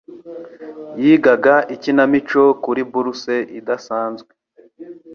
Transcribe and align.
Yigaga 1.03 1.53
ikinamico 1.75 2.43
kuri 2.63 2.81
bourse 2.91 3.35
idasanzwe. 3.59 4.31